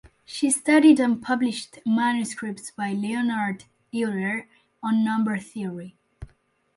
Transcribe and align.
She 0.25 0.49
studied 0.49 0.99
unpublished 0.99 1.77
manuscripts 1.85 2.71
by 2.71 2.93
Leonhard 2.93 3.65
Euler 3.93 4.47
on 4.81 5.03
number 5.05 5.37
theory. 5.37 5.95